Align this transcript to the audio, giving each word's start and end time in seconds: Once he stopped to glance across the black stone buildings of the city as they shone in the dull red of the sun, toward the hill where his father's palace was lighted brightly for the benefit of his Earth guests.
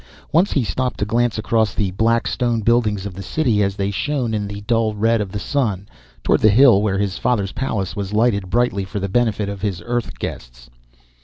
Once 0.31 0.53
he 0.53 0.63
stopped 0.63 0.97
to 0.97 1.05
glance 1.05 1.37
across 1.37 1.75
the 1.75 1.91
black 1.91 2.25
stone 2.25 2.61
buildings 2.61 3.05
of 3.05 3.13
the 3.13 3.21
city 3.21 3.61
as 3.61 3.75
they 3.75 3.91
shone 3.91 4.33
in 4.33 4.47
the 4.47 4.61
dull 4.61 4.95
red 4.95 5.21
of 5.21 5.31
the 5.31 5.37
sun, 5.37 5.87
toward 6.23 6.39
the 6.39 6.49
hill 6.49 6.81
where 6.81 6.97
his 6.97 7.19
father's 7.19 7.51
palace 7.51 7.95
was 7.95 8.11
lighted 8.11 8.49
brightly 8.49 8.83
for 8.83 8.99
the 8.99 9.07
benefit 9.07 9.47
of 9.47 9.61
his 9.61 9.79
Earth 9.85 10.17
guests. 10.17 10.71